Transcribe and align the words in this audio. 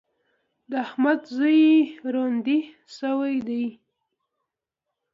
د 0.69 0.71
احمد 0.85 1.21
زوی 1.37 1.67
روندی 2.13 2.59
شوی 2.97 3.35
دی. 3.47 3.65